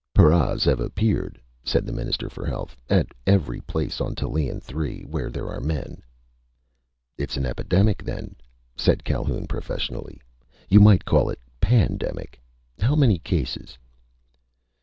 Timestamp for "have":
0.63-0.79